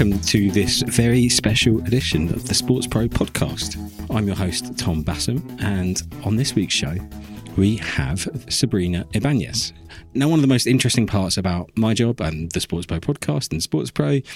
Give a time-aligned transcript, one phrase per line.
[0.00, 3.76] welcome to this very special edition of the SportsPro podcast.
[4.08, 6.96] I'm your host, Tom Bassam, and on this week's show,
[7.58, 9.74] we have Sabrina Ibáñez.
[10.14, 13.60] Now, one of the most interesting parts about my job and the SportsPro podcast and
[13.60, 14.26] SportsPro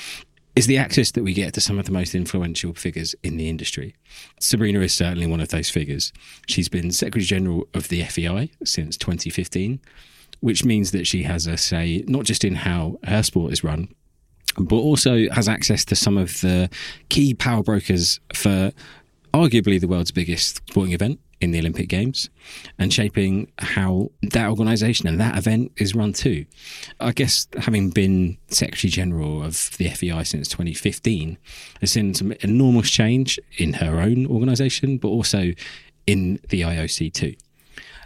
[0.54, 3.48] is the access that we get to some of the most influential figures in the
[3.48, 3.94] industry.
[4.40, 6.12] Sabrina is certainly one of those figures.
[6.46, 9.80] She's been Secretary General of the FEI since 2015,
[10.40, 13.88] which means that she has a say not just in how her sport is run,
[14.58, 16.70] but also has access to some of the
[17.08, 18.72] key power brokers for
[19.32, 22.30] arguably the world's biggest sporting event in the Olympic Games
[22.78, 26.46] and shaping how that organisation and that event is run too.
[27.00, 31.36] I guess having been Secretary General of the FEI since 2015
[31.80, 35.52] has seen some enormous change in her own organisation, but also
[36.06, 37.34] in the IOC too.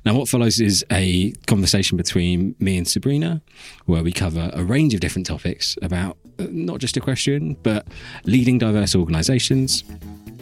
[0.05, 3.43] Now, what follows is a conversation between me and Sabrina,
[3.87, 7.87] where we cover a range of different topics about not just equestrian, but
[8.25, 9.85] leading diverse organisations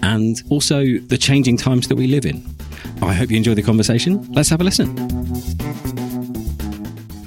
[0.03, 2.45] and also the changing times that we live in.
[3.03, 4.31] I hope you enjoy the conversation.
[4.33, 4.95] Let's have a listen.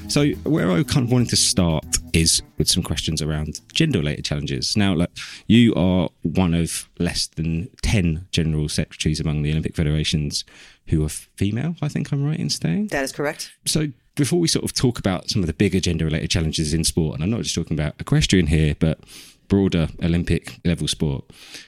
[0.09, 4.26] So, where I kind of wanted to start is with some questions around gender related
[4.26, 4.76] challenges.
[4.76, 5.11] Now, look,
[5.45, 10.45] you are one of less than 10 general secretaries among the Olympic federations
[10.88, 12.88] who are female, I think I'm right in saying.
[12.88, 13.52] That is correct.
[13.67, 13.89] So,
[14.20, 17.16] before we sort of talk about some of the bigger gender related challenges in sport,
[17.16, 19.00] and I'm not just talking about equestrian here, but
[19.48, 21.23] broader Olympic level sport,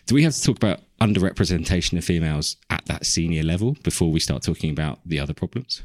[0.06, 4.20] do we have to talk about underrepresentation of females at that senior level before we
[4.20, 5.84] start talking about the other problems?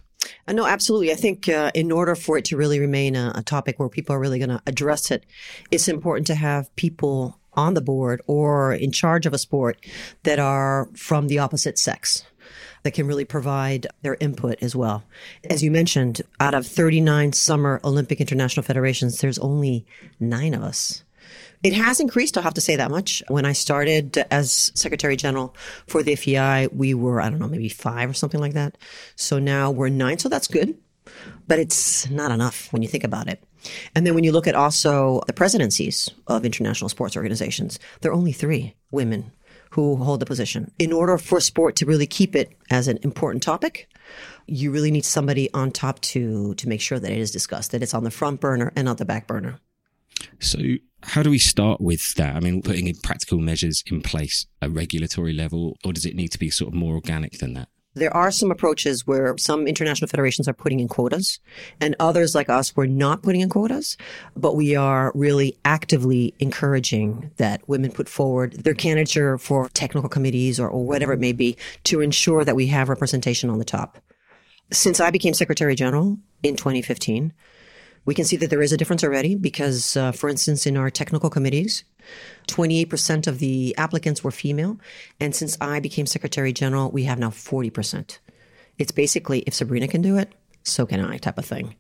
[0.49, 1.13] Uh, no, absolutely.
[1.13, 4.17] I think uh, in order for it to really remain a, a topic where people
[4.17, 5.25] are really going to address it,
[5.71, 9.79] it's important to have people on the board or in charge of a sport
[10.25, 12.25] that are from the opposite sex
[12.83, 15.05] that can really provide their input as well.
[15.49, 19.87] As you mentioned, out of 39 summer Olympic International Federations, there's only
[20.21, 21.03] nine of us.
[21.63, 23.23] It has increased, I'll have to say that much.
[23.29, 25.55] When I started as Secretary General
[25.87, 28.77] for the FEI, we were, I don't know, maybe five or something like that.
[29.17, 30.77] So now we're nine, so that's good.
[31.49, 33.43] But it's not enough when you think about it.
[33.95, 38.15] And then when you look at also the presidencies of international sports organizations, there are
[38.15, 39.33] only three women
[39.77, 40.73] who hold the position.
[40.79, 43.89] In order for sport to really keep it as an important topic,
[44.47, 47.83] you really need somebody on top to to make sure that it is discussed, that
[47.83, 49.61] it's on the front burner and not the back burner.
[50.41, 50.59] So,
[51.03, 52.37] how do we start with that?
[52.37, 56.33] I mean, putting in practical measures in place at regulatory level, or does it need
[56.33, 57.69] to be sort of more organic than that?
[57.97, 61.41] There are some approaches where some international federations are putting in quotas
[61.81, 63.97] and others like us, we're not putting in quotas,
[64.37, 70.61] but we are really actively encouraging that women put forward their candidature for technical committees
[70.61, 73.97] or, or whatever it may be to ensure that we have representation on the top.
[74.71, 77.33] Since I became Secretary General in 2015,
[78.07, 80.91] we can see that there is a difference already because, uh, for instance, in our
[80.91, 81.85] technical committees,
[82.47, 84.79] 28% of the applicants were female.
[85.21, 88.19] And since I became Secretary General, we have now 40%.
[88.79, 91.75] It's basically if Sabrina can do it, so can I type of thing.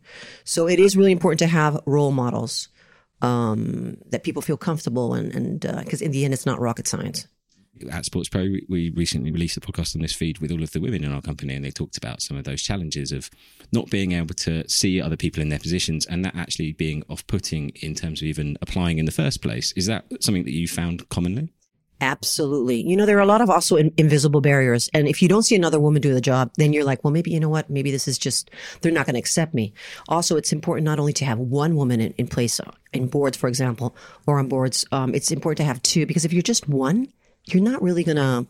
[0.44, 2.68] So it is really important to have role models
[3.22, 6.88] um, that people feel comfortable and, and because uh, in the end, it's not rocket
[6.88, 7.28] science
[7.90, 11.04] at SportsPro, we recently released a podcast on this feed with all of the women
[11.04, 13.30] in our company, and they talked about some of those challenges of
[13.72, 17.26] not being able to see other people in their positions and that actually being off
[17.26, 19.72] putting in terms of even applying in the first place.
[19.72, 21.52] Is that something that you found commonly?
[22.00, 22.86] Absolutely.
[22.86, 24.90] You know, there are a lot of also in, invisible barriers.
[24.92, 27.30] And if you don't see another woman do the job, then you're like, well, maybe,
[27.30, 27.70] you know what?
[27.70, 28.50] Maybe this is just,
[28.80, 29.72] they're not going to accept me.
[30.08, 33.38] Also, it's important not only to have one woman in, in place uh, in boards,
[33.38, 34.84] for example, or on boards.
[34.92, 37.08] Um, it's important to have two because if you're just one,
[37.46, 38.46] you're not really going to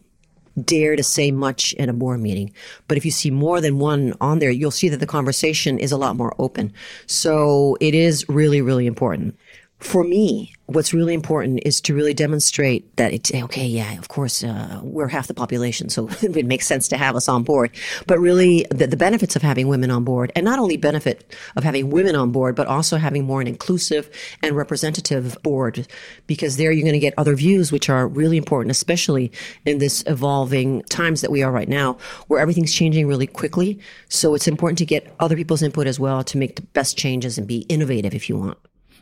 [0.64, 2.52] dare to say much in a board meeting.
[2.88, 5.92] But if you see more than one on there, you'll see that the conversation is
[5.92, 6.72] a lot more open.
[7.06, 9.36] So it is really, really important.
[9.78, 13.66] For me, what's really important is to really demonstrate that it's okay.
[13.66, 17.28] Yeah, of course, uh, we're half the population, so it makes sense to have us
[17.28, 17.70] on board.
[18.06, 21.62] But really, the, the, benefits of having women on board, and not only benefit of
[21.62, 24.08] having women on board, but also having more an inclusive
[24.42, 25.86] and representative board,
[26.26, 29.30] because there you're going to get other views, which are really important, especially
[29.66, 31.98] in this evolving times that we are right now,
[32.28, 33.78] where everything's changing really quickly.
[34.08, 37.36] So it's important to get other people's input as well to make the best changes
[37.36, 38.56] and be innovative if you want.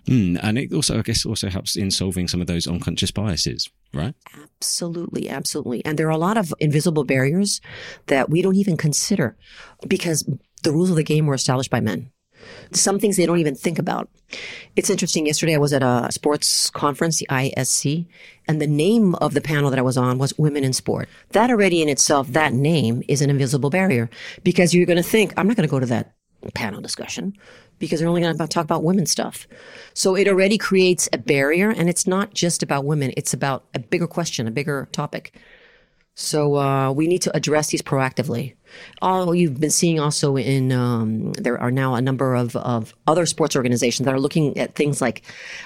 [0.06, 3.70] Mm, and it also, I guess, also helps in solving some of those unconscious biases,
[3.92, 4.14] right?
[4.42, 5.84] Absolutely, absolutely.
[5.84, 7.60] And there are a lot of invisible barriers
[8.06, 9.36] that we don't even consider
[9.88, 10.28] because
[10.62, 12.10] the rules of the game were established by men.
[12.72, 14.10] Some things they don't even think about.
[14.76, 15.26] It's interesting.
[15.26, 18.06] Yesterday I was at a sports conference, the ISC,
[18.46, 21.08] and the name of the panel that I was on was Women in Sport.
[21.30, 24.10] That already in itself, that name is an invisible barrier
[24.42, 26.14] because you're going to think, I'm not going to go to that
[26.52, 27.36] panel discussion
[27.78, 29.46] because they're only going to talk about women stuff.
[29.94, 33.78] So it already creates a barrier, and it's not just about women, it's about a
[33.78, 35.38] bigger question, a bigger topic.
[36.16, 38.54] So uh, we need to address these proactively.
[39.02, 43.26] All you've been seeing also in um, there are now a number of, of other
[43.26, 45.22] sports organizations that are looking at things like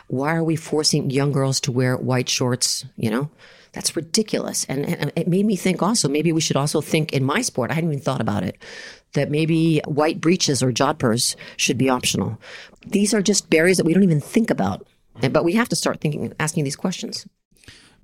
[0.09, 2.87] why are we forcing young girls to wear white shorts?
[2.97, 3.31] You know,
[3.73, 4.65] that's ridiculous.
[4.71, 7.71] And, and it made me think also maybe we should also think in my sport.
[7.71, 8.57] I hadn't even thought about it
[9.15, 12.39] that maybe white breeches or jodhpurs should be optional.
[12.87, 14.87] These are just barriers that we don't even think about.
[15.21, 17.27] But we have to start thinking, asking these questions.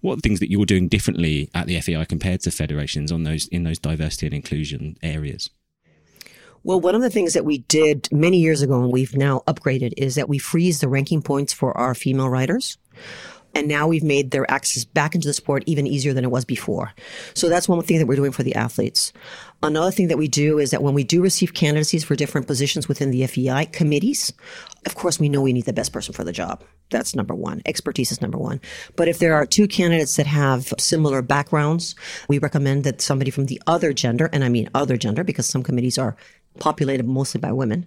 [0.01, 3.62] What things that you're doing differently at the FEI compared to federations on those in
[3.62, 5.49] those diversity and inclusion areas?
[6.65, 9.93] Well, one of the things that we did many years ago and we've now upgraded
[9.97, 12.79] is that we freeze the ranking points for our female riders.
[13.55, 16.45] And now we've made their access back into the sport even easier than it was
[16.45, 16.93] before.
[17.35, 19.12] So that's one thing that we're doing for the athletes.
[19.62, 22.89] Another thing that we do is that when we do receive candidacies for different positions
[22.89, 24.33] within the FEI committees,
[24.87, 26.62] of course, we know we need the best person for the job.
[26.91, 27.62] That's number one.
[27.65, 28.61] Expertise is number one.
[28.97, 31.95] But if there are two candidates that have similar backgrounds,
[32.29, 35.62] we recommend that somebody from the other gender, and I mean other gender because some
[35.62, 36.17] committees are
[36.59, 37.87] populated mostly by women,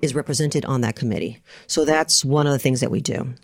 [0.00, 1.40] is represented on that committee.
[1.66, 3.34] So that's one of the things that we do.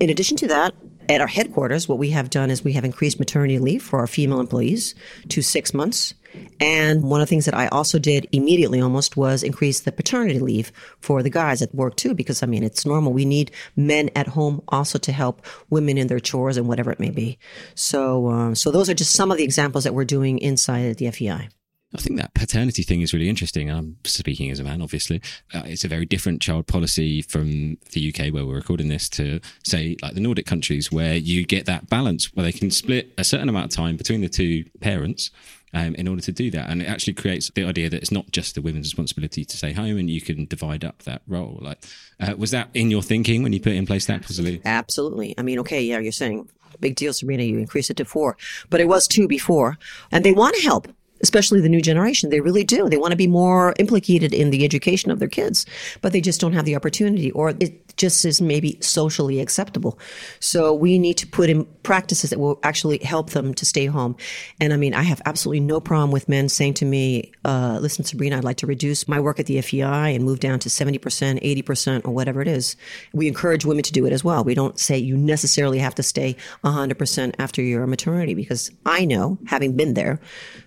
[0.00, 0.74] In addition to that,
[1.08, 4.06] at our headquarters, what we have done is we have increased maternity leave for our
[4.06, 4.94] female employees
[5.28, 6.14] to six months.
[6.60, 10.38] And one of the things that I also did immediately almost was increase the paternity
[10.38, 13.12] leave for the guys at work too, because I mean, it's normal.
[13.12, 17.00] We need men at home also to help women in their chores and whatever it
[17.00, 17.38] may be.
[17.74, 21.10] So, uh, so those are just some of the examples that we're doing inside the
[21.10, 21.48] FEI.
[21.94, 23.70] I think that paternity thing is really interesting.
[23.70, 25.20] I'm speaking as a man, obviously.
[25.52, 29.40] Uh, it's a very different child policy from the UK, where we're recording this, to
[29.62, 33.24] say like the Nordic countries, where you get that balance where they can split a
[33.24, 35.30] certain amount of time between the two parents.
[35.74, 38.30] Um, in order to do that, and it actually creates the idea that it's not
[38.30, 41.58] just the women's responsibility to stay home, and you can divide up that role.
[41.62, 41.82] Like,
[42.20, 44.60] uh, was that in your thinking when you put in place that policy?
[44.66, 45.34] Absolutely.
[45.38, 46.46] I mean, okay, yeah, you're saying
[46.82, 47.44] big deal, Sabrina.
[47.44, 48.36] You increase it to four,
[48.68, 49.78] but it was two before,
[50.10, 50.88] and they want to help
[51.22, 52.30] especially the new generation.
[52.30, 52.88] They really do.
[52.88, 55.66] They want to be more implicated in the education of their kids,
[56.00, 59.98] but they just don't have the opportunity or it just is maybe socially acceptable.
[60.40, 64.16] So we need to put in practices that will actually help them to stay home.
[64.60, 68.04] And I mean, I have absolutely no problem with men saying to me, uh, listen,
[68.04, 70.98] Sabrina, I'd like to reduce my work at the FEI and move down to 70%,
[71.00, 72.76] 80% or whatever it is.
[73.12, 74.44] We encourage women to do it as well.
[74.44, 79.38] We don't say you necessarily have to stay 100% after your maternity because I know,
[79.46, 80.20] having been there,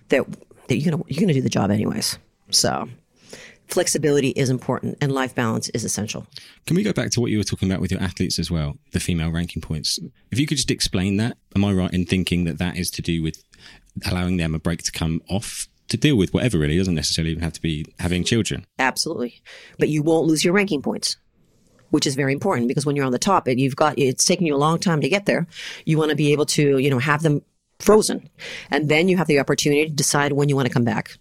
[0.08, 0.24] that
[0.68, 2.18] that you're gonna you're gonna do the job anyways.
[2.50, 2.88] So
[3.68, 6.26] flexibility is important and life balance is essential.
[6.66, 8.76] Can we go back to what you were talking about with your athletes as well,
[8.92, 9.98] the female ranking points?
[10.30, 13.02] If you could just explain that, am I right in thinking that that is to
[13.02, 13.42] do with
[14.04, 17.42] allowing them a break to come off to deal with whatever really doesn't necessarily even
[17.42, 18.66] have to be having children?
[18.78, 19.40] Absolutely.
[19.78, 21.16] But you won't lose your ranking points.
[21.90, 24.44] Which is very important because when you're on the top, and you've got it's taking
[24.44, 25.46] you a long time to get there.
[25.84, 27.42] You want to be able to, you know, have them
[27.78, 28.28] frozen.
[28.70, 31.16] And then you have the opportunity to decide when you want to come back.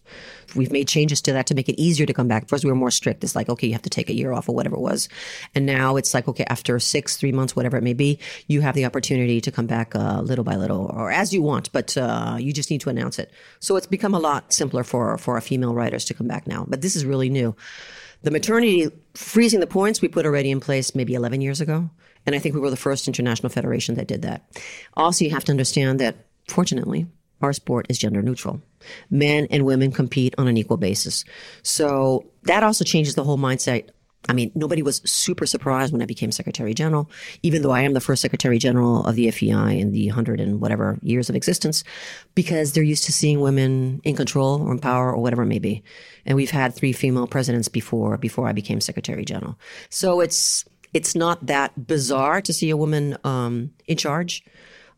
[0.56, 2.48] We've made changes to that to make it easier to come back.
[2.48, 3.24] First, we were more strict.
[3.24, 5.10] It's like, okay, you have to take a year off or whatever it was.
[5.54, 8.75] And now it's like, okay, after six, three months, whatever it may be, you have
[8.75, 12.38] the opportunity to come back uh, little by little or as you want, but uh,
[12.40, 13.31] you just need to announce it.
[13.60, 16.66] So it's become a lot simpler for, for our female writers to come back now.
[16.68, 17.56] But this is really new.
[18.22, 21.89] The maternity freezing the points we put already in place maybe 11 years ago.
[22.25, 24.50] And I think we were the first international federation that did that.
[24.96, 27.08] Also, you have to understand that Fortunately,
[27.42, 28.62] our sport is gender neutral.
[29.10, 31.25] Men and women compete on an equal basis.
[31.64, 33.90] So that also changes the whole mindset.
[34.28, 37.10] I mean, nobody was super surprised when I became Secretary General,
[37.44, 40.60] even though I am the first Secretary General of the FEI in the hundred and
[40.60, 41.84] whatever years of existence,
[42.34, 45.60] because they're used to seeing women in control or in power or whatever it may
[45.60, 45.84] be.
[46.25, 49.60] And we've had three female presidents before, before I became Secretary General.
[49.90, 54.44] So it's, it's not that bizarre to see a woman um, in charge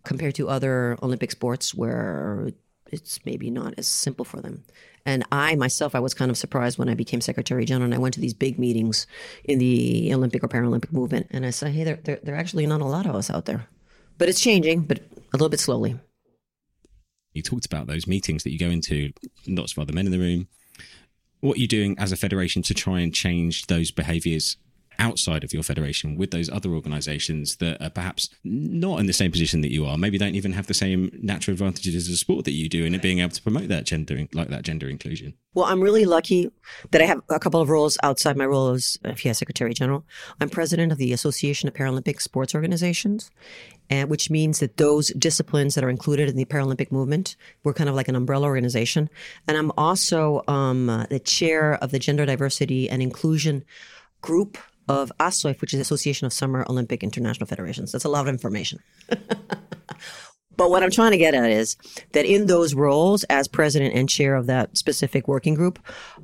[0.08, 2.52] compared to other Olympic sports where
[2.92, 4.64] it's maybe not as simple for them.
[5.06, 7.98] And I myself, I was kind of surprised when I became Secretary General and I
[7.98, 9.06] went to these big meetings
[9.44, 11.28] in the Olympic or Paralympic movement.
[11.30, 13.46] And I said, hey, there, there, there are actually not a lot of us out
[13.46, 13.68] there.
[14.18, 16.00] But it's changing, but a little bit slowly.
[17.34, 19.12] You talked about those meetings that you go into,
[19.46, 20.48] lots of other men in the room.
[21.42, 24.58] What are you doing as a federation to try and change those behaviours
[25.00, 29.32] outside of your federation with those other organizations that are perhaps not in the same
[29.32, 32.46] position that you are, maybe don't even have the same natural advantages as a sport
[32.46, 35.34] that you do in it being able to promote that gender, like that gender inclusion?
[35.54, 36.52] Well, I'm really lucky
[36.92, 40.06] that I have a couple of roles outside my role as FEI Secretary General.
[40.40, 43.32] I'm president of the Association of Paralympic Sports Organizations,
[43.90, 47.90] and which means that those disciplines that are included in the Paralympic movement, we're kind
[47.90, 49.10] of like an umbrella organization.
[49.48, 53.64] And I'm also um, uh, the chair of the Gender Diversity and Inclusion
[54.22, 57.92] Group of ASOIF, which is Association of Summer Olympic International Federations.
[57.92, 58.80] That's a lot of information.
[60.58, 61.78] But what I'm trying to get at is
[62.12, 65.80] that in those roles as president and chair of that specific working group,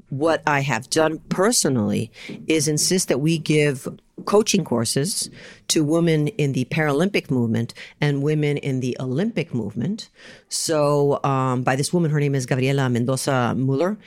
[0.10, 2.12] what I have done personally
[2.48, 3.88] is insist that we give
[4.26, 5.30] coaching courses
[5.68, 10.10] to women in the Paralympic movement and women in the Olympic movement.
[10.50, 13.98] So, um, by this woman, her name is Gabriela Mendoza Muller,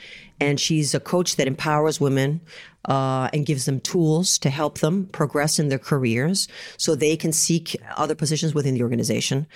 [0.40, 2.40] and she's a coach that empowers women
[2.84, 6.46] uh, and gives them tools to help them progress in their careers
[6.76, 9.46] so they can seek other positions within the organization.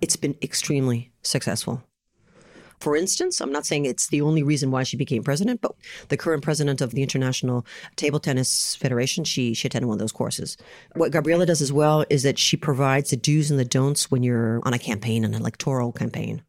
[0.00, 1.82] It's been extremely successful.
[2.80, 5.74] For instance, I'm not saying it's the only reason why she became president, but
[6.08, 7.64] the current president of the International
[7.96, 10.56] Table Tennis Federation, she, she attended one of those courses.
[10.94, 14.22] What Gabriela does as well is that she provides the do's and the don'ts when
[14.22, 16.42] you're on a campaign, an electoral campaign.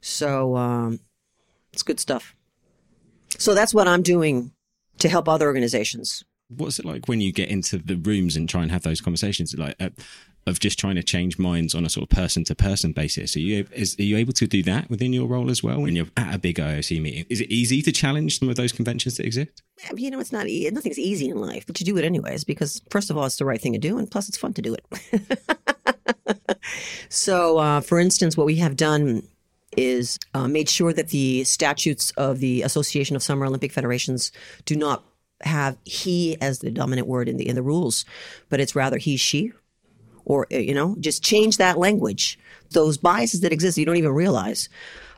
[0.00, 1.00] So um,
[1.72, 2.34] it's good stuff.
[3.36, 4.52] So that's what I'm doing
[4.98, 6.24] to help other organizations.
[6.48, 9.54] What's it like when you get into the rooms and try and have those conversations,
[9.54, 9.90] like uh,
[10.48, 13.36] of just trying to change minds on a sort of person to person basis?
[13.36, 15.94] Are you is, are you able to do that within your role as well when
[15.94, 17.26] you're at a big IOC meeting?
[17.28, 19.62] Is it easy to challenge some of those conventions that exist?
[19.94, 22.82] You know, it's not e- nothing's easy in life, but you do it anyways because
[22.90, 24.74] first of all, it's the right thing to do, and plus, it's fun to do
[24.74, 25.38] it.
[27.08, 29.22] so, uh, for instance, what we have done
[29.76, 34.32] is uh, made sure that the statutes of the Association of Summer Olympic Federations
[34.64, 35.04] do not
[35.42, 38.04] have he as the dominant word in the in the rules,
[38.48, 39.52] but it's rather he she,
[40.28, 42.38] or uh, you know, just change that language.
[42.70, 44.68] Those biases that exist, you don't even realize.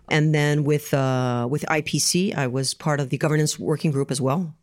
[0.08, 4.20] And then with uh, with IPC, I was part of the governance working group as
[4.20, 4.54] well,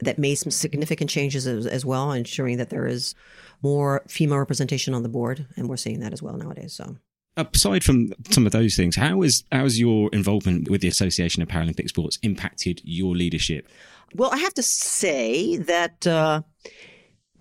[0.00, 3.14] that made some significant changes as, as well, ensuring that there is
[3.62, 6.74] more female representation on the board, and we're seeing that as well nowadays.
[6.74, 6.96] So
[7.36, 11.42] aside from some of those things, how has how has your involvement with the Association
[11.42, 13.68] of Paralympic Sports impacted your leadership?
[14.14, 16.42] Well, I have to say that uh,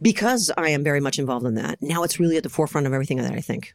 [0.01, 2.93] because I am very much involved in that, now it's really at the forefront of
[2.93, 3.73] everything that I think.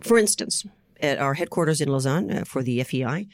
[0.00, 0.64] For instance,
[1.00, 3.28] at our headquarters in Lausanne uh, for the FEI,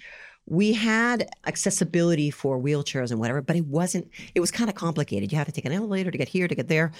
[0.47, 5.31] we had accessibility for wheelchairs and whatever, but it wasn't, it was kind of complicated.
[5.31, 6.93] You had to take an elevator to get here, to get there.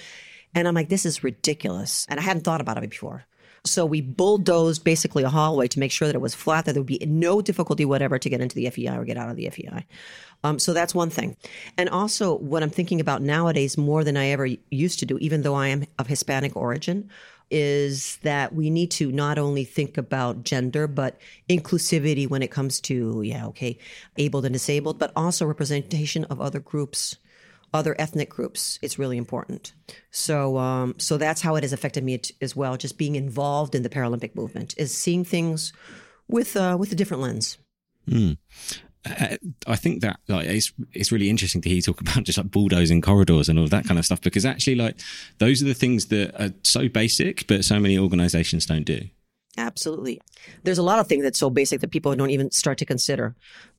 [0.53, 2.05] And I'm like, this is ridiculous.
[2.09, 3.25] And I hadn't thought about it before.
[3.63, 6.81] So we bulldozed basically a hallway to make sure that it was flat, that there
[6.81, 9.49] would be no difficulty whatever to get into the FEI or get out of the
[9.49, 9.85] FEI.
[10.43, 11.37] Um, so that's one thing.
[11.77, 15.43] And also, what I'm thinking about nowadays more than I ever used to do, even
[15.43, 17.09] though I am of Hispanic origin,
[17.51, 22.79] is that we need to not only think about gender, but inclusivity when it comes
[22.79, 23.77] to, yeah, okay,
[24.17, 27.17] able and disabled, but also representation of other groups
[27.73, 28.79] other ethnic groups.
[28.81, 29.73] It's really important.
[30.11, 32.77] So, um, so that's how it has affected me as well.
[32.77, 35.73] Just being involved in the Paralympic movement is seeing things
[36.27, 37.57] with uh, with a different lens.
[38.09, 38.37] Mm.
[39.05, 42.51] I think that like it's it's really interesting to hear you talk about just like
[42.51, 44.99] bulldozing corridors and all that kind of stuff because actually like
[45.39, 49.01] those are the things that are so basic but so many organizations don't do.
[49.57, 50.21] Absolutely.
[50.63, 53.35] There's a lot of things that's so basic that people don't even start to consider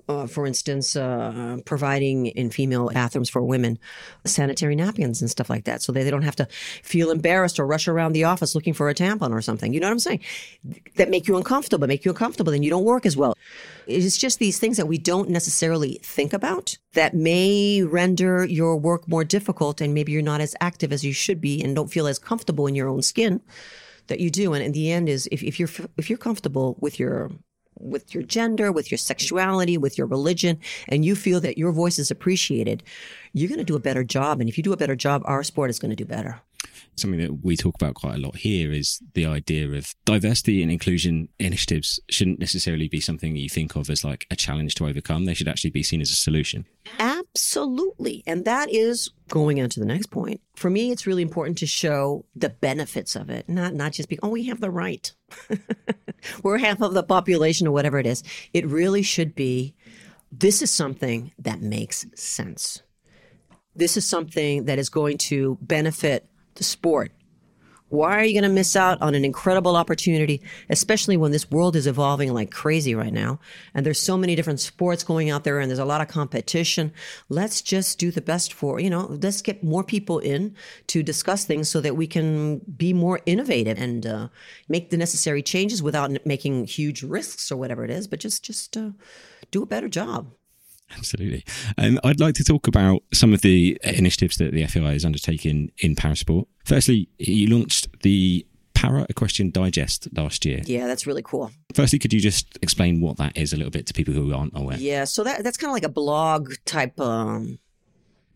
[0.09, 3.79] uh, for instance, uh, providing in female bathrooms for women
[4.25, 6.47] sanitary napkins and stuff like that, so they, they don't have to
[6.83, 9.73] feel embarrassed or rush around the office looking for a tampon or something.
[9.73, 10.21] You know what I'm saying?
[10.97, 13.37] That make you uncomfortable, make you uncomfortable, then you don't work as well.
[13.87, 19.09] It's just these things that we don't necessarily think about that may render your work
[19.09, 22.07] more difficult, and maybe you're not as active as you should be, and don't feel
[22.07, 23.41] as comfortable in your own skin
[24.13, 24.53] that you do.
[24.53, 27.31] And in the end, is if, if you're if you're comfortable with your
[27.81, 31.99] with your gender, with your sexuality, with your religion, and you feel that your voice
[31.99, 32.83] is appreciated,
[33.33, 34.41] you're going to do a better job.
[34.41, 36.41] And if you do a better job, our sport is going to do better.
[36.95, 40.71] Something that we talk about quite a lot here is the idea of diversity and
[40.71, 45.25] inclusion initiatives shouldn't necessarily be something you think of as like a challenge to overcome.
[45.25, 46.67] They should actually be seen as a solution.
[46.99, 47.12] Absolutely.
[48.27, 50.41] And that is going on to the next point.
[50.55, 54.19] For me, it's really important to show the benefits of it, not not just be,
[54.23, 55.13] oh, we have the right.
[56.43, 58.23] We're half of the population or whatever it is.
[58.53, 59.75] It really should be
[60.31, 62.83] this is something that makes sense.
[63.75, 67.13] This is something that is going to benefit the sport
[67.93, 71.77] Why are you going to miss out on an incredible opportunity, especially when this world
[71.77, 73.39] is evolving like crazy right now?
[73.75, 76.95] And there's so many different sports going out there and there's a lot of competition.
[77.29, 80.57] Let's just do the best for, you know, let's get more people in
[80.87, 84.29] to discuss things so that we can be more innovative and uh,
[84.71, 88.75] make the necessary changes without making huge risks or whatever it is, but just, just
[88.75, 88.93] uh,
[89.51, 90.33] do a better job.
[90.97, 91.45] Absolutely.
[91.79, 95.71] Um, I'd like to talk about some of the initiatives that the FEI is undertaking
[95.79, 96.47] in parasport.
[96.65, 100.61] Firstly, you launched the Para Equestrian Digest last year.
[100.65, 101.53] Yeah, that's really cool.
[101.75, 104.57] Firstly, could you just explain what that is a little bit to people who aren't
[104.57, 104.77] aware?
[104.77, 107.59] Yeah, so that that's kind of like a blog type um,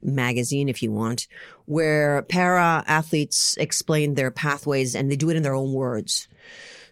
[0.03, 1.27] magazine, if you want,
[1.65, 6.29] where para athletes explain their pathways and they do it in their own words.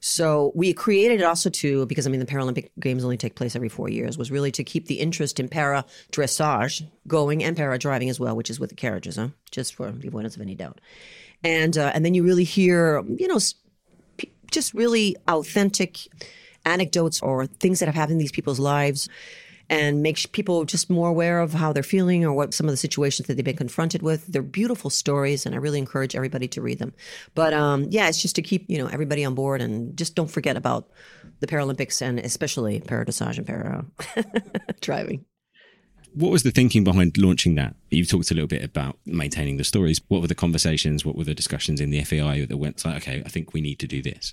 [0.07, 3.57] So we created it also to, because I mean, the Paralympic Games only take place
[3.57, 7.79] every four years, was really to keep the interest in para dressage going and para
[7.79, 9.29] driving as well, which is with the carriages, huh?
[9.51, 10.83] Just for the avoidance of any doubt.
[11.43, 13.41] And, uh, and then you really hear, you know,
[14.51, 16.01] just really authentic
[16.67, 19.09] anecdotes or things that have happened in these people's lives
[19.71, 22.77] and make people just more aware of how they're feeling or what some of the
[22.77, 24.27] situations that they've been confronted with.
[24.27, 26.93] They're beautiful stories, and I really encourage everybody to read them.
[27.35, 30.31] But um, yeah, it's just to keep you know everybody on board, and just don't
[30.31, 30.89] forget about
[31.41, 33.85] the Paralympics and especially para dressage and para
[34.81, 35.25] driving.
[36.15, 37.75] What was the thinking behind launching that?
[37.91, 40.01] You've talked a little bit about maintaining the stories.
[40.07, 41.05] What were the conversations?
[41.05, 43.81] What were the discussions in the FEI that went like, okay, I think we need
[43.81, 44.33] to do this?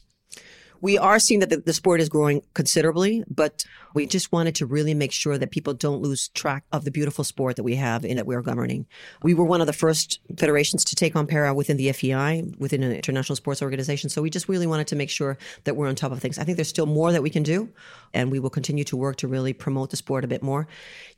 [0.81, 4.65] We are seeing that the, the, sport is growing considerably, but we just wanted to
[4.65, 8.03] really make sure that people don't lose track of the beautiful sport that we have
[8.03, 8.87] and that we're governing.
[9.21, 12.81] We were one of the first federations to take on para within the FEI, within
[12.83, 14.09] an international sports organization.
[14.09, 16.39] So we just really wanted to make sure that we're on top of things.
[16.39, 17.69] I think there's still more that we can do,
[18.13, 20.67] and we will continue to work to really promote the sport a bit more.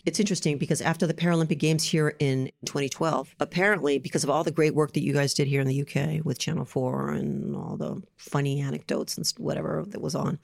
[0.05, 4.51] It's interesting because after the Paralympic Games here in 2012, apparently because of all the
[4.51, 7.77] great work that you guys did here in the UK with Channel 4 and all
[7.77, 10.39] the funny anecdotes and whatever that was on,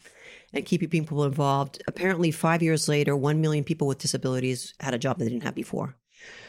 [0.54, 4.98] and keeping people involved, apparently five years later, 1 million people with disabilities had a
[4.98, 5.96] job they didn't have before.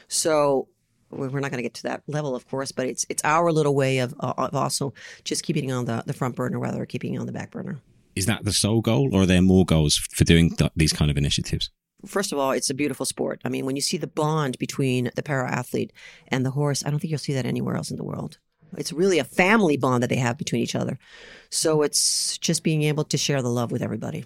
[0.08, 0.68] So
[1.10, 3.74] we're not going to get to that level, of course, but it's it's our little
[3.74, 4.92] way of, uh, of also
[5.24, 7.80] just keeping on the, the front burner rather than keeping it on the back burner.
[8.14, 11.10] Is that the sole goal, or are there more goals for doing th- these kind
[11.10, 11.70] of initiatives?
[12.06, 13.40] First of all, it's a beautiful sport.
[13.44, 15.92] I mean, when you see the bond between the para athlete
[16.28, 18.38] and the horse, I don't think you'll see that anywhere else in the world.
[18.76, 20.98] It's really a family bond that they have between each other.
[21.50, 24.24] So it's just being able to share the love with everybody.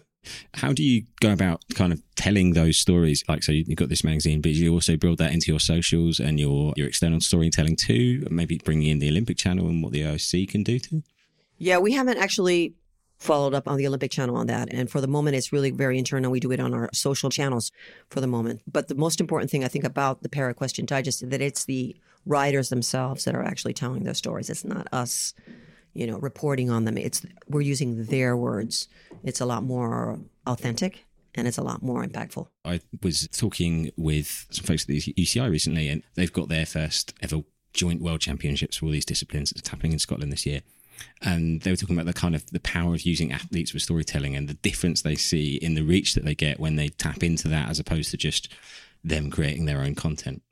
[0.54, 3.24] How do you go about kind of telling those stories?
[3.28, 6.40] Like, so you've got this magazine, but you also build that into your socials and
[6.40, 10.48] your, your external storytelling too, maybe bringing in the Olympic channel and what the OSC
[10.48, 11.02] can do too?
[11.58, 12.74] Yeah, we haven't actually
[13.18, 14.72] followed up on the Olympic channel on that.
[14.72, 16.30] And for the moment, it's really very internal.
[16.30, 17.70] We do it on our social channels
[18.10, 18.62] for the moment.
[18.70, 21.64] But the most important thing I think about the Para Equestrian Digest is that it's
[21.64, 24.50] the riders themselves that are actually telling those stories.
[24.50, 25.34] It's not us,
[25.92, 26.96] you know, reporting on them.
[26.96, 28.88] It's we're using their words.
[29.22, 32.46] It's a lot more authentic and it's a lot more impactful.
[32.64, 37.12] I was talking with some folks at the UCI recently, and they've got their first
[37.20, 39.50] ever joint world championships for all these disciplines.
[39.52, 40.62] It's happening in Scotland this year
[41.22, 44.36] and they were talking about the kind of the power of using athletes for storytelling
[44.36, 47.48] and the difference they see in the reach that they get when they tap into
[47.48, 48.48] that as opposed to just
[49.02, 50.42] them creating their own content.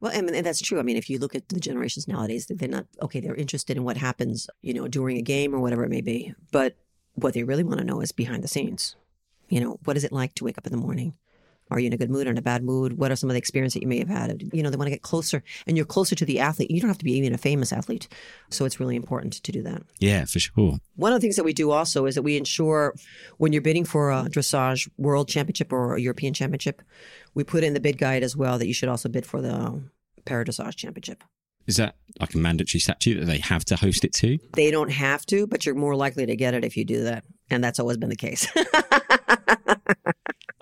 [0.00, 0.78] Well, and that's true.
[0.78, 3.20] I mean, if you look at the generations nowadays, they're not okay.
[3.20, 6.34] They're interested in what happens, you know, during a game or whatever it may be.
[6.50, 6.76] But
[7.14, 8.96] what they really want to know is behind the scenes.
[9.48, 11.14] You know, what is it like to wake up in the morning?
[11.72, 12.98] Are you in a good mood or in a bad mood?
[12.98, 14.42] What are some of the experiences that you may have had?
[14.52, 16.70] You know, they want to get closer and you're closer to the athlete.
[16.70, 18.08] You don't have to be even a famous athlete.
[18.50, 19.82] So it's really important to do that.
[19.98, 20.78] Yeah, for sure.
[20.96, 22.94] One of the things that we do also is that we ensure
[23.38, 26.82] when you're bidding for a dressage world championship or a European championship,
[27.34, 29.82] we put in the bid guide as well that you should also bid for the
[30.24, 31.24] para dressage championship.
[31.66, 34.38] Is that like a mandatory statute that they have to host it to?
[34.54, 37.24] They don't have to, but you're more likely to get it if you do that.
[37.50, 38.46] And that's always been the case.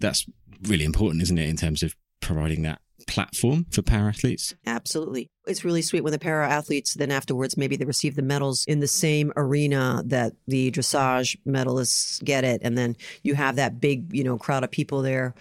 [0.00, 0.26] that's
[0.62, 4.54] really important, isn't it, in terms of providing that platform for para athletes?
[4.66, 5.28] Absolutely.
[5.46, 8.80] It's really sweet when the para athletes then afterwards maybe they receive the medals in
[8.80, 12.60] the same arena that the dressage medalists get it.
[12.62, 15.34] And then you have that big, you know, crowd of people there.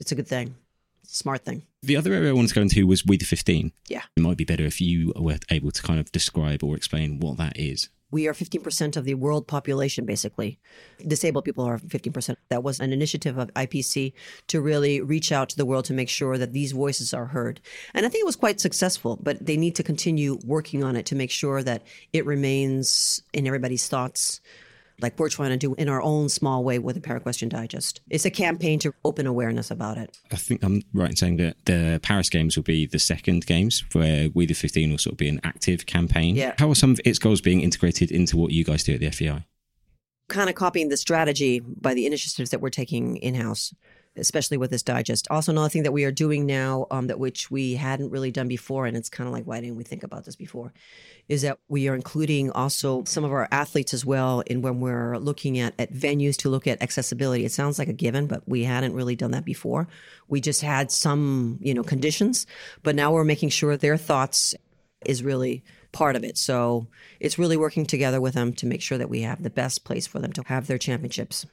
[0.00, 0.54] It's a good thing.
[1.02, 1.64] Smart thing.
[1.82, 3.72] The other area I wanted to go into was We the 15.
[3.88, 4.02] Yeah.
[4.16, 7.38] It might be better if you were able to kind of describe or explain what
[7.38, 10.58] that is we are 15% of the world population, basically.
[11.06, 12.36] Disabled people are 15%.
[12.48, 14.12] That was an initiative of IPC
[14.48, 17.60] to really reach out to the world to make sure that these voices are heard.
[17.94, 21.06] And I think it was quite successful, but they need to continue working on it
[21.06, 24.40] to make sure that it remains in everybody's thoughts
[25.00, 28.00] like we're trying to do in our own small way with the Para Equestrian Digest.
[28.10, 30.16] It's a campaign to open awareness about it.
[30.32, 33.84] I think I'm right in saying that the Paris Games will be the second games
[33.92, 36.34] where We the 15 will sort of be an active campaign.
[36.34, 36.54] Yeah.
[36.58, 39.10] How are some of its goals being integrated into what you guys do at the
[39.10, 39.46] FEI?
[40.28, 43.74] Kind of copying the strategy by the initiatives that we're taking in house
[44.18, 45.28] especially with this digest.
[45.30, 48.48] Also, another thing that we are doing now, um, that which we hadn't really done
[48.48, 50.72] before, and it's kind of like, why didn't we think about this before?
[51.28, 55.18] Is that we are including also some of our athletes as well in when we're
[55.18, 57.44] looking at at venues to look at accessibility.
[57.44, 59.88] It sounds like a given, but we hadn't really done that before.
[60.28, 62.46] We just had some, you know, conditions,
[62.82, 64.54] but now we're making sure their thoughts
[65.06, 66.36] is really part of it.
[66.36, 66.86] So
[67.20, 70.06] it's really working together with them to make sure that we have the best place
[70.06, 71.46] for them to have their championships.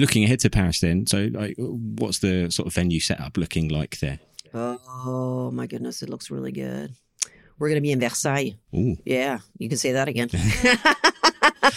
[0.00, 3.98] Looking ahead to Paris, then, so like, what's the sort of venue setup looking like
[4.00, 4.18] there?
[4.54, 6.94] Oh my goodness, it looks really good.
[7.58, 8.54] We're going to be in Versailles.
[8.74, 8.96] Ooh.
[9.04, 10.30] Yeah, you can say that again.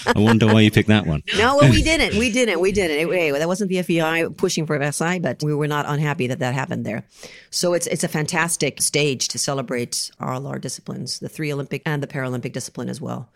[0.05, 1.23] I wonder why you picked that one.
[1.37, 2.17] no, well, we didn't.
[2.17, 2.61] We didn't.
[2.61, 3.13] We didn't.
[3.13, 6.53] It, that wasn't the FEI pushing for Versailles, but we were not unhappy that that
[6.53, 7.03] happened there.
[7.49, 12.01] So it's it's a fantastic stage to celebrate all our disciplines, the three Olympic and
[12.01, 13.29] the Paralympic discipline as well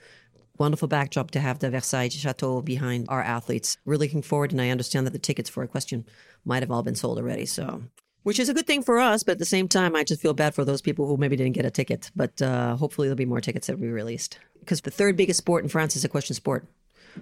[0.57, 3.77] wonderful backdrop to have the Versailles Chateau behind our athletes.
[3.85, 6.05] We're looking forward, and I understand that the tickets for equestrian
[6.45, 7.45] might have all been sold already.
[7.45, 7.83] So,
[8.23, 10.33] which is a good thing for us, but at the same time, I just feel
[10.33, 12.11] bad for those people who maybe didn't get a ticket.
[12.15, 15.37] But uh, hopefully, there'll be more tickets that will be released because the third biggest
[15.37, 16.65] sport in France is equestrian sport.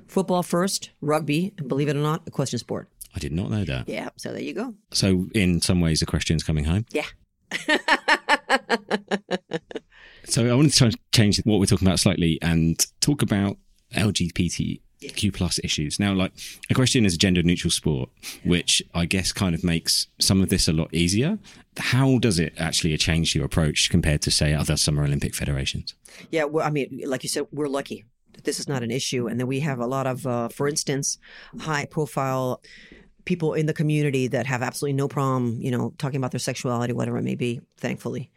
[0.07, 2.89] Football first, rugby, and believe it or not, equestrian sport.
[3.15, 3.87] I did not know that.
[3.87, 4.73] Yeah, so there you go.
[4.91, 6.85] So, in some ways, equestrian's coming home.
[6.91, 7.05] Yeah.
[10.27, 13.57] So I wanted to try and change what we're talking about slightly and talk about
[13.93, 15.99] LGBTQ plus issues.
[15.99, 16.31] Now, like
[16.69, 18.09] equestrian is a gender neutral sport,
[18.43, 21.37] which I guess kind of makes some of this a lot easier.
[21.77, 25.93] How does it actually change your approach compared to say other summer Olympic federations?
[26.31, 29.27] Yeah, well, I mean, like you said, we're lucky that this is not an issue,
[29.27, 31.17] and then we have a lot of, uh, for instance,
[31.59, 32.61] high profile
[33.25, 36.93] people in the community that have absolutely no problem, you know, talking about their sexuality,
[36.93, 37.59] whatever it may be.
[37.77, 38.31] Thankfully.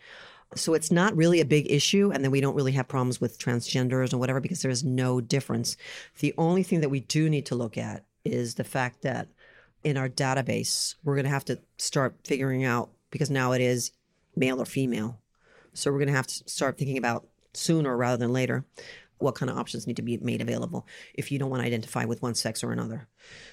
[0.54, 2.10] So it's not really a big issue.
[2.12, 5.76] And then we don't really have problems with transgenders or whatever because there's no difference.
[6.20, 9.28] The only thing that we do need to look at is the fact that
[9.84, 13.92] in our database, we're going to have to start figuring out because now it is
[14.36, 15.20] male or female.
[15.74, 18.64] So we're going to have to start thinking about sooner rather than later
[19.18, 22.04] what kind of options need to be made available if you don't want to identify
[22.04, 23.08] with one sex or another.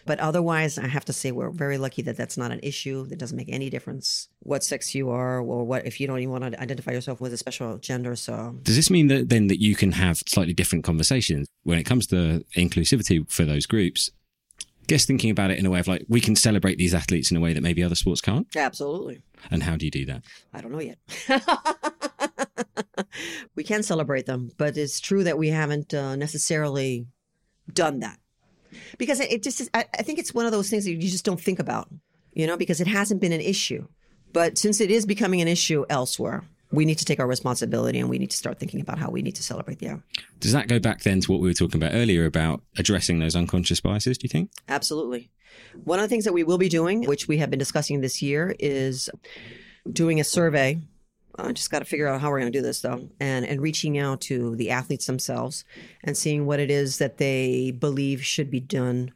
[0.05, 3.07] But otherwise, I have to say we're very lucky that that's not an issue.
[3.07, 6.31] That doesn't make any difference what sex you are or what if you don't even
[6.31, 8.15] want to identify yourself with a special gender.
[8.15, 11.83] So does this mean that then that you can have slightly different conversations when it
[11.83, 14.11] comes to inclusivity for those groups?
[14.87, 17.37] Guess thinking about it in a way of like we can celebrate these athletes in
[17.37, 18.47] a way that maybe other sports can't.
[18.55, 19.23] Absolutely.
[19.49, 20.23] And how do you do that?
[20.53, 20.99] I don't know yet.
[23.55, 27.07] we can celebrate them, but it's true that we haven't uh, necessarily
[27.73, 28.19] done that
[28.97, 31.25] because it just is, I, I think it's one of those things that you just
[31.25, 31.89] don't think about,
[32.33, 33.87] you know, because it hasn't been an issue.
[34.33, 38.09] But since it is becoming an issue elsewhere, we need to take our responsibility and
[38.09, 40.03] we need to start thinking about how we need to celebrate the hour.
[40.39, 43.35] Does that go back then to what we were talking about earlier about addressing those
[43.35, 44.51] unconscious biases, do you think?
[44.67, 45.31] Absolutely.
[45.83, 48.21] One of the things that we will be doing, which we have been discussing this
[48.21, 49.09] year, is
[49.89, 50.81] doing a survey
[51.37, 53.61] I just got to figure out how we're going to do this though, and and
[53.61, 55.65] reaching out to the athletes themselves
[56.03, 59.11] and seeing what it is that they believe should be done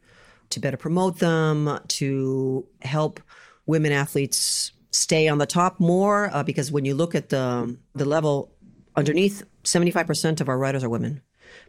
[0.50, 3.20] to better promote them, to help
[3.66, 6.28] women athletes stay on the top more.
[6.34, 8.52] Uh, because when you look at the the level
[8.96, 11.22] underneath, seventy five percent of our riders are women,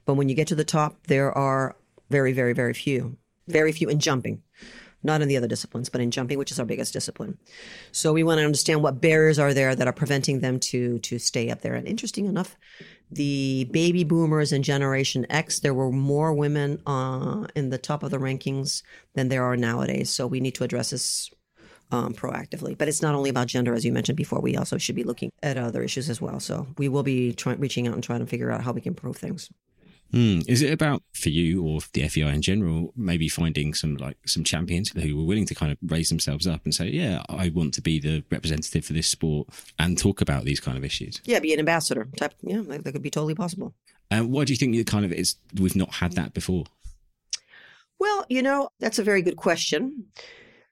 [0.05, 1.75] but when you get to the top, there are
[2.09, 4.41] very very very few, very few in jumping
[5.03, 7.37] not in the other disciplines, but in jumping, which is our biggest discipline.
[7.91, 11.19] So we want to understand what barriers are there that are preventing them to to
[11.19, 11.75] stay up there.
[11.75, 12.55] And interesting enough,
[13.11, 18.11] the baby boomers and Generation X, there were more women uh, in the top of
[18.11, 18.83] the rankings
[19.15, 20.09] than there are nowadays.
[20.09, 21.29] So we need to address this
[21.91, 22.77] um, proactively.
[22.77, 24.39] But it's not only about gender, as you mentioned before.
[24.39, 26.39] We also should be looking at other issues as well.
[26.39, 28.91] So we will be try- reaching out and trying to figure out how we can
[28.91, 29.49] improve things.
[30.13, 30.47] Mm.
[30.47, 34.43] Is it about for you or the FEI in general, maybe finding some like some
[34.43, 37.73] champions who were willing to kind of raise themselves up and say, "Yeah, I want
[37.75, 39.47] to be the representative for this sport
[39.79, 42.33] and talk about these kind of issues." Yeah, be an ambassador type.
[42.41, 43.73] Yeah, that, that could be totally possible.
[44.09, 45.35] And uh, why do you think it kind of is?
[45.57, 46.65] We've not had that before.
[47.97, 50.07] Well, you know, that's a very good question.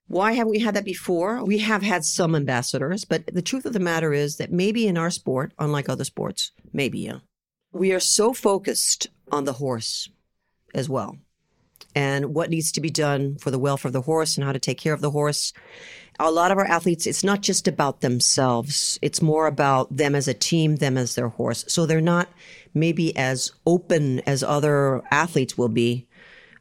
[0.07, 1.43] Why haven't we had that before?
[1.45, 4.97] We have had some ambassadors, but the truth of the matter is that maybe in
[4.97, 7.19] our sport, unlike other sports, maybe, yeah,
[7.71, 10.09] we are so focused on the horse
[10.73, 11.17] as well
[11.95, 14.59] and what needs to be done for the welfare of the horse and how to
[14.59, 15.53] take care of the horse.
[16.19, 18.99] A lot of our athletes, it's not just about themselves.
[19.01, 21.65] It's more about them as a team, them as their horse.
[21.67, 22.29] So they're not
[22.73, 26.07] maybe as open as other athletes will be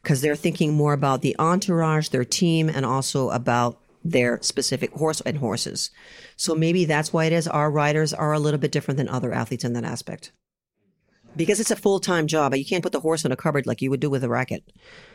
[0.02, 5.20] because they're thinking more about the entourage, their team, and also about their specific horse
[5.22, 5.90] and horses.
[6.36, 9.32] So maybe that's why it is our riders are a little bit different than other
[9.32, 10.32] athletes in that aspect.
[11.38, 12.54] Because it's a full time job.
[12.54, 14.64] You can't put the horse in a cupboard like you would do with a racket.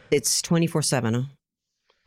[0.10, 1.28] It's 24 7.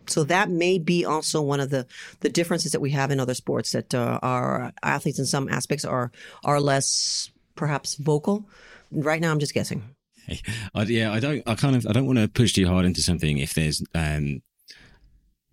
[0.08, 1.86] So that may be also one of the,
[2.20, 5.84] the differences that we have in other sports that uh, our athletes in some aspects
[5.84, 6.10] are
[6.44, 8.48] are less perhaps vocal.
[8.90, 9.82] Right now, I'm just guessing.
[10.74, 11.42] I, yeah, I don't.
[11.46, 11.86] I kind of.
[11.86, 14.42] I don't want to push too hard into something if there's um,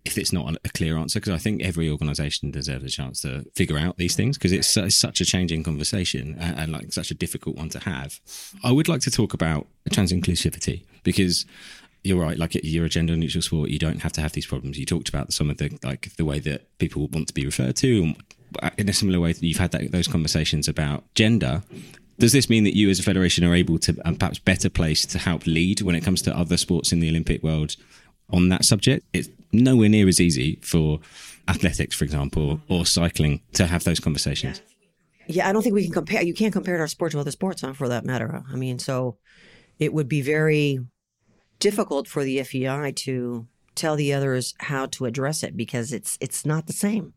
[0.04, 3.44] if it's not a clear answer, because I think every organisation deserves a chance to
[3.54, 7.10] figure out these things because it's, it's, such a changing conversation and, and, like such
[7.10, 8.20] a difficult one to have.
[8.62, 11.46] I would like to talk about trans inclusivity because
[12.02, 12.38] you're right.
[12.38, 14.78] Like you're a gender neutral sport, you don't have to have these problems.
[14.78, 17.76] You talked about some of the like the way that people want to be referred
[17.76, 18.14] to,
[18.62, 21.62] uh, in a similar way that you've had that, those conversations about gender.
[22.18, 25.10] Does this mean that you, as a federation, are able to and perhaps better placed
[25.10, 27.74] to help lead when it comes to other sports in the Olympic world
[28.30, 29.06] on that subject?
[29.12, 31.00] It's nowhere near as easy for
[31.48, 34.62] athletics, for example, or cycling to have those conversations.
[35.26, 36.22] Yeah, I don't think we can compare.
[36.22, 38.42] You can't compare our sport to other sports, huh, for that matter.
[38.50, 39.16] I mean, so
[39.78, 40.80] it would be very
[41.58, 46.44] difficult for the FEI to tell the others how to address it because it's it's
[46.44, 47.14] not the same.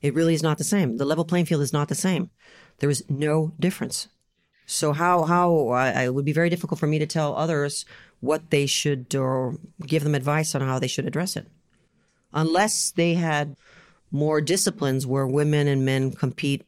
[0.00, 0.96] It really is not the same.
[0.96, 2.30] The level playing field is not the same.
[2.78, 4.08] There is no difference.
[4.66, 7.84] So how how I, it would be very difficult for me to tell others
[8.22, 11.46] what they should or give them advice on how they should address it,
[12.32, 13.56] unless they had
[14.10, 16.64] more disciplines where women and men compete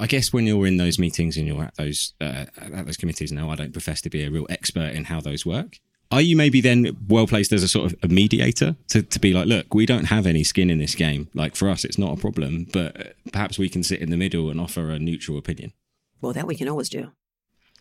[0.00, 3.32] I guess when you're in those meetings and you're at those uh, at those committees,
[3.32, 6.36] now, I don't profess to be a real expert in how those work are you
[6.36, 9.74] maybe then well placed as a sort of a mediator to, to be like, look,
[9.74, 11.28] we don't have any skin in this game.
[11.34, 14.50] Like for us, it's not a problem, but perhaps we can sit in the middle
[14.50, 15.72] and offer a neutral opinion.
[16.20, 17.12] Well, that we can always do.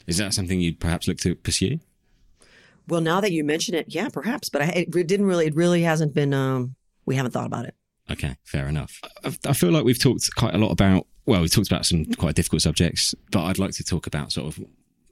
[0.05, 1.79] Is that something you'd perhaps look to pursue?
[2.87, 5.81] Well, now that you mention it, yeah, perhaps, but I, it didn't really, it really
[5.83, 7.75] hasn't been, um, we haven't thought about it.
[8.09, 9.01] Okay, fair enough.
[9.23, 12.05] I, I feel like we've talked quite a lot about, well, we've talked about some
[12.05, 14.63] quite difficult subjects, but I'd like to talk about sort of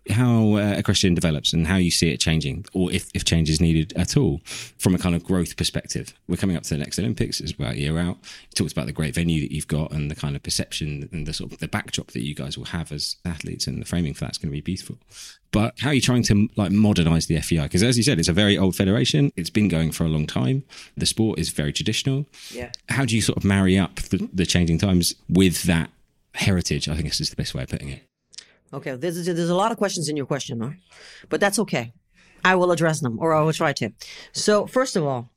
[0.10, 3.60] how uh, equestrian develops and how you see it changing, or if, if change is
[3.60, 6.13] needed at all from a kind of growth perspective.
[6.28, 8.18] We're coming up to the next Olympics; it's about a year out.
[8.18, 11.26] You talked about the great venue that you've got and the kind of perception and
[11.26, 14.13] the sort of the backdrop that you guys will have as athletes, and the framing
[14.13, 14.98] for that's going to be beautiful.
[15.52, 17.63] But how are you trying to like modernize the FEI?
[17.63, 19.32] Because as you said, it's a very old federation.
[19.36, 20.63] It's been going for a long time.
[20.98, 22.26] The sport is very traditional.
[22.52, 22.72] Yeah.
[22.89, 25.89] How do you sort of marry up the, the changing times with that
[26.34, 26.89] heritage?
[26.89, 28.04] I think this is the best way of putting it.
[28.73, 30.71] Okay, there's, there's a lot of questions in your question, huh?
[31.30, 31.93] but that's okay.
[32.43, 33.91] I will address them, or I will try to.
[34.32, 35.32] So, first of all,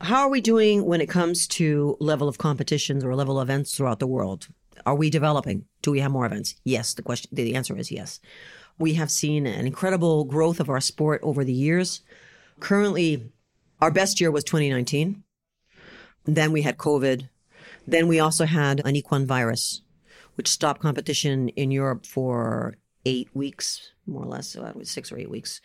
[0.00, 3.76] how are we doing when it comes to level of competitions or level of events
[3.76, 4.48] throughout the world?
[4.84, 5.64] Are we developing?
[5.82, 6.56] Do we have more events?
[6.64, 6.94] Yes.
[6.94, 8.20] The question, the answer is yes.
[8.78, 12.02] We have seen an incredible growth of our sport over the years.
[12.58, 13.30] Currently,
[13.80, 15.22] our best year was 2019.
[16.24, 17.28] Then we had COVID.
[17.86, 19.82] Then we also had an equine virus
[20.36, 25.30] which stopped competition in Europe for eight weeks, more or less, so six or eight
[25.30, 25.60] weeks.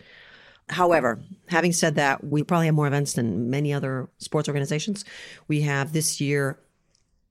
[0.70, 5.04] However, having said that, we probably have more events than many other sports organizations.
[5.48, 6.60] We have this year,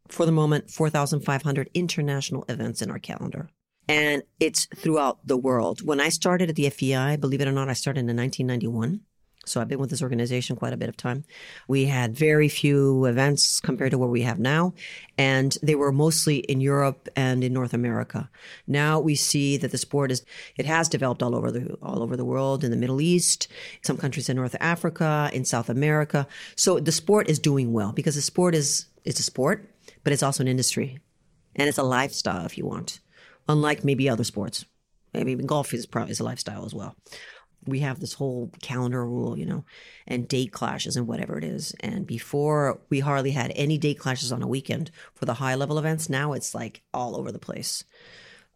[0.08, 3.48] for the moment, 4,500 international events in our calendar.
[3.88, 5.86] And it's throughout the world.
[5.86, 9.00] When I started at the FEI, believe it or not, I started in 1991.
[9.48, 11.24] So I've been with this organization quite a bit of time.
[11.66, 14.74] We had very few events compared to what we have now,
[15.16, 18.30] and they were mostly in Europe and in North America.
[18.66, 20.24] Now we see that the sport is
[20.56, 23.48] it has developed all over the all over the world, in the Middle East,
[23.82, 26.26] some countries in North Africa, in South America.
[26.56, 29.70] So the sport is doing well because the sport is it's a sport,
[30.04, 30.98] but it's also an industry,
[31.56, 33.00] and it's a lifestyle if you want,
[33.48, 34.64] unlike maybe other sports.
[35.14, 36.94] Maybe even golf is probably is a lifestyle as well
[37.68, 39.64] we have this whole calendar rule, you know,
[40.06, 41.74] and date clashes and whatever it is.
[41.80, 45.78] And before we hardly had any date clashes on a weekend for the high level
[45.78, 46.08] events.
[46.08, 47.84] Now it's like all over the place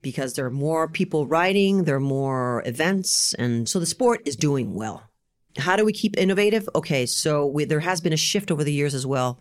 [0.02, 3.34] because there are more people riding, there are more events.
[3.34, 5.04] And so the sport is doing well.
[5.56, 6.68] How do we keep innovative?
[6.74, 9.38] Okay, so we, there has been a shift over the years as well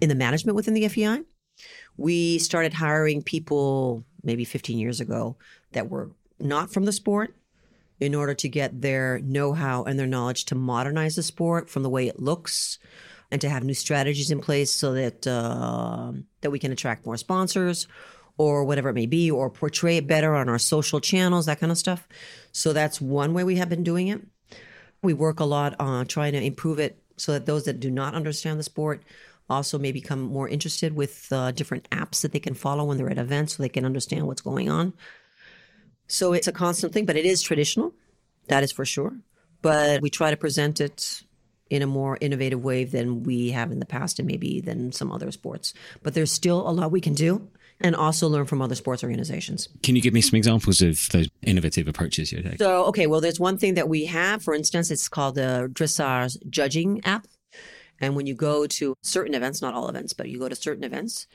[0.00, 1.22] in the management within the FEI.
[1.96, 5.36] We started hiring people maybe 15 years ago
[5.72, 7.34] that were not from the sport
[8.00, 11.82] in order to get their know how and their knowledge to modernize the sport from
[11.82, 12.78] the way it looks
[13.30, 17.16] and to have new strategies in place so that uh, that we can attract more
[17.16, 17.86] sponsors
[18.38, 21.72] or whatever it may be or portray it better on our social channels that kind
[21.72, 22.06] of stuff.
[22.52, 24.20] So that's one way we have been doing it.
[25.02, 28.14] We work a lot on trying to improve it so that those that do not
[28.14, 29.02] understand the sport
[29.48, 33.10] also may become more interested with uh, different apps that they can follow when they're
[33.10, 34.92] at events so they can understand what's going on
[36.06, 37.92] so it's a constant thing, but it is traditional.
[38.48, 39.12] That is for sure.
[39.62, 41.22] but we try to present it
[41.68, 45.10] in a more innovative way than we have in the past and maybe than some
[45.10, 45.74] other sports.
[46.04, 47.48] But there's still a lot we can do
[47.80, 49.68] and also learn from other sports organizations.
[49.82, 52.58] Can you give me some examples of those innovative approaches you're taking?
[52.58, 56.36] So, okay, well, there's one thing that we have, for instance, it's called the Dressage
[56.48, 57.26] Judging app.
[58.00, 60.84] And when you go to certain events, not all events, but you go to certain
[60.84, 61.26] events,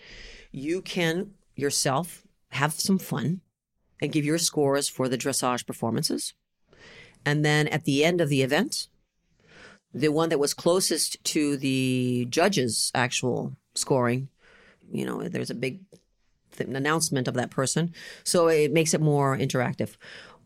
[0.54, 3.42] you can yourself have some fun
[4.02, 6.34] and give your scores for the dressage performances.
[7.26, 8.88] And then at the end of the event,
[9.94, 14.30] the one that was closest to the judge's actual scoring,
[14.92, 15.82] you know, there's a big
[16.58, 17.94] th- announcement of that person.
[18.24, 19.96] So it makes it more interactive.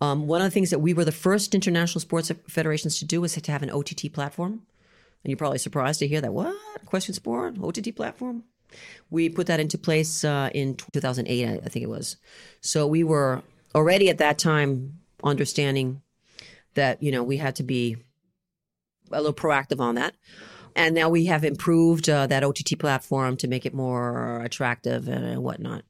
[0.02, 3.22] Um, one of the things that we were the first international sports federations to do
[3.22, 4.63] was to have an OTT platform.
[5.24, 6.34] And you're probably surprised to hear that.
[6.34, 6.56] What?
[6.84, 7.56] Equestrian Sport?
[7.62, 8.44] OTT platform?
[9.10, 12.18] We put that into place uh, in 2008, I think it was.
[12.62, 13.42] So we were
[13.74, 16.02] already at that time understanding
[16.74, 17.98] that, you know, we had to be
[19.12, 20.16] a little proactive on that.
[20.76, 25.42] And now we have improved uh, that OTT platform to make it more attractive and
[25.42, 25.84] whatnot.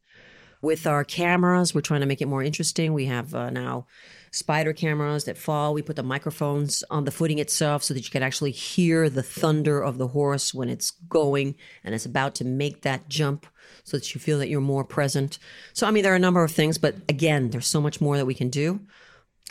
[0.62, 2.94] With our cameras, we're trying to make it more interesting.
[2.94, 3.88] We have uh, now
[4.36, 5.74] spider cameras that fall.
[5.74, 9.24] We put the microphones on the footing itself so that you can actually hear the
[9.24, 13.48] thunder of the horse when it's going and it's about to make that jump
[13.86, 15.40] so that you feel that you're more present.
[15.74, 18.18] So, I mean, there are a number of things, but again, there's so much more
[18.18, 18.82] that we can do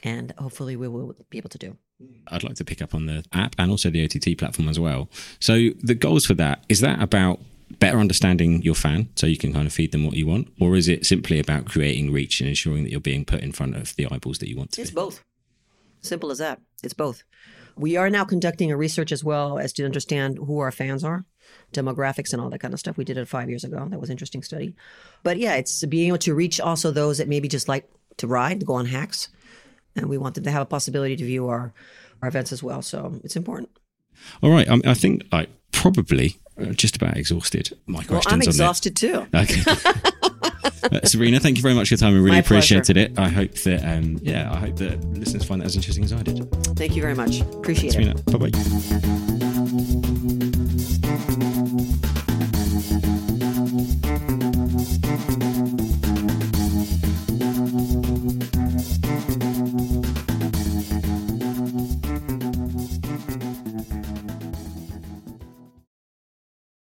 [0.03, 1.79] and hopefully we will be able to do.
[2.29, 5.09] I'd like to pick up on the app and also the OTT platform as well.
[5.41, 7.41] So the goals for that is that about
[7.79, 10.77] better understanding your fan so you can kind of feed them what you want or
[10.77, 13.95] is it simply about creating reach and ensuring that you're being put in front of
[13.97, 14.95] the eyeballs that you want to it's be?
[14.95, 15.23] both.
[16.01, 16.61] Simple as that.
[16.83, 17.23] It's both.
[17.77, 21.25] We are now conducting a research as well as to understand who our fans are
[21.73, 22.97] demographics and all that kind of stuff.
[22.97, 23.87] We did it five years ago.
[23.91, 24.75] That was an interesting study.
[25.23, 28.61] But yeah it's being able to reach also those that maybe just like to ride
[28.61, 29.29] to go on hacks
[29.97, 31.73] and we want them to have a possibility to view our
[32.23, 32.83] our events as well.
[32.83, 33.71] So it's important.
[34.43, 34.69] All right.
[34.69, 36.37] Um, i think like probably
[36.75, 39.27] just about exhausted my well questions i'm exhausted too.
[39.35, 39.63] Okay.
[40.85, 42.13] Uh, Sabrina, thank you very much for your time.
[42.13, 43.19] I really My appreciated it.
[43.19, 46.23] I hope that, um, yeah, I hope that listeners find that as interesting as I
[46.23, 46.51] did.
[46.77, 49.51] thank you very much appreciate it Sabrina, bye bye.